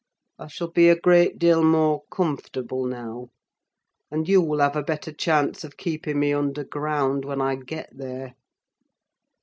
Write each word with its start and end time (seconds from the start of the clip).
I 0.39 0.47
shall 0.47 0.69
be 0.71 0.89
a 0.89 0.99
great 0.99 1.37
deal 1.37 1.63
more 1.63 2.01
comfortable 2.11 2.85
now; 2.87 3.29
and 4.09 4.27
you'll 4.27 4.57
have 4.57 4.75
a 4.75 4.81
better 4.81 5.11
chance 5.13 5.63
of 5.63 5.77
keeping 5.77 6.19
me 6.19 6.33
underground, 6.33 7.23
when 7.23 7.39
I 7.39 7.53
get 7.53 7.95
there. 7.95 8.33